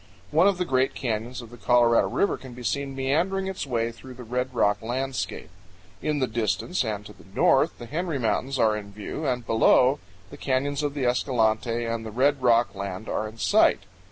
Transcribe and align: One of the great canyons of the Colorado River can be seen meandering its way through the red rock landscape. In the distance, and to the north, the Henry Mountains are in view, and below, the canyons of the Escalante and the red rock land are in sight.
One 0.31 0.47
of 0.47 0.57
the 0.57 0.65
great 0.65 0.95
canyons 0.95 1.43
of 1.43 1.51
the 1.51 1.57
Colorado 1.57 2.07
River 2.07 2.35
can 2.35 2.53
be 2.53 2.63
seen 2.63 2.95
meandering 2.95 3.45
its 3.45 3.67
way 3.67 3.91
through 3.91 4.15
the 4.15 4.23
red 4.23 4.51
rock 4.51 4.81
landscape. 4.81 5.51
In 6.01 6.17
the 6.17 6.25
distance, 6.25 6.83
and 6.83 7.05
to 7.05 7.13
the 7.13 7.25
north, 7.35 7.77
the 7.77 7.85
Henry 7.85 8.17
Mountains 8.17 8.57
are 8.57 8.75
in 8.75 8.91
view, 8.91 9.27
and 9.27 9.45
below, 9.45 9.99
the 10.31 10.37
canyons 10.37 10.81
of 10.81 10.95
the 10.95 11.05
Escalante 11.05 11.85
and 11.85 12.03
the 12.03 12.09
red 12.09 12.41
rock 12.41 12.73
land 12.73 13.07
are 13.07 13.27
in 13.29 13.37
sight. 13.37 13.81